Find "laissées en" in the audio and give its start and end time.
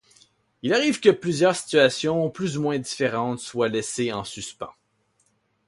3.69-4.23